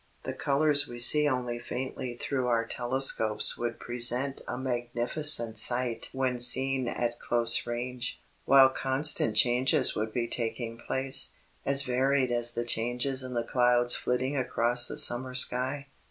The 0.23 0.33
colors 0.33 0.87
we 0.87 0.97
see 0.97 1.29
only 1.29 1.59
faintly 1.59 2.15
through 2.15 2.47
our 2.47 2.65
telescopes 2.65 3.55
would 3.55 3.79
present 3.79 4.41
a 4.47 4.57
magnificent 4.57 5.59
sight 5.59 6.09
when 6.11 6.39
seen 6.39 6.87
at 6.87 7.19
close 7.19 7.67
range, 7.67 8.19
while 8.45 8.69
constant 8.69 9.35
changes 9.35 9.95
would 9.95 10.11
be 10.11 10.27
taking 10.27 10.79
place, 10.79 11.35
as 11.67 11.83
varied 11.83 12.31
as 12.31 12.55
the 12.55 12.65
changes 12.65 13.21
in 13.21 13.35
the 13.35 13.43
clouds 13.43 13.93
flitting 13.95 14.35
across 14.35 14.89
a 14.89 14.97
summer 14.97 15.35
sky. 15.35 15.85